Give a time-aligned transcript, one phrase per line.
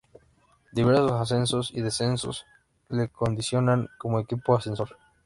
[0.71, 2.43] Diversos ascensos y descensos
[2.89, 4.97] le condicionan como equipo ascensor.